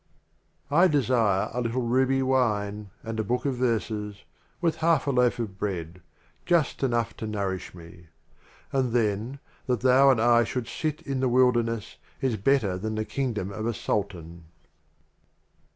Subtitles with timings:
[0.69, 0.75] XII.
[0.75, 4.23] I desire a little Ruby Wine, and a Book of Verses,
[4.59, 6.01] With Haifa Loaf of Bread—
[6.51, 8.07] just enough to nourish me;
[8.73, 9.37] And then,
[9.67, 13.67] that Thou and I should sit in the Wilderness Is better than the Kingdom of
[13.67, 14.45] a Sultan.